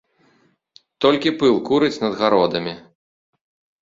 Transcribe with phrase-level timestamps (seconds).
[1.05, 2.73] Толькі пыл курыць над гародамі.